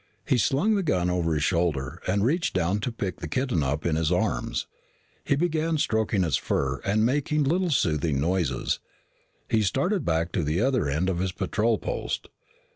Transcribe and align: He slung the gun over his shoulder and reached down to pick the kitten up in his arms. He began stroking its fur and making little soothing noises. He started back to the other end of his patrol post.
He 0.25 0.39
slung 0.39 0.73
the 0.73 0.81
gun 0.81 1.11
over 1.11 1.35
his 1.35 1.43
shoulder 1.43 2.01
and 2.07 2.25
reached 2.25 2.55
down 2.55 2.79
to 2.79 2.91
pick 2.91 3.17
the 3.19 3.27
kitten 3.27 3.61
up 3.61 3.85
in 3.85 3.95
his 3.97 4.11
arms. 4.11 4.65
He 5.23 5.35
began 5.35 5.77
stroking 5.77 6.23
its 6.23 6.37
fur 6.37 6.77
and 6.83 7.05
making 7.05 7.43
little 7.43 7.69
soothing 7.69 8.19
noises. 8.19 8.79
He 9.47 9.61
started 9.61 10.03
back 10.03 10.31
to 10.31 10.43
the 10.43 10.59
other 10.59 10.89
end 10.89 11.07
of 11.07 11.19
his 11.19 11.31
patrol 11.31 11.77
post. 11.77 12.29